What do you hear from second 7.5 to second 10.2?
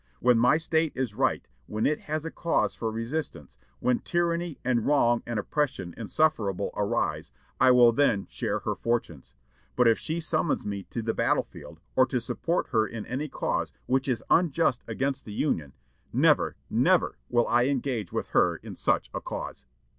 I will then share her fortunes; but if she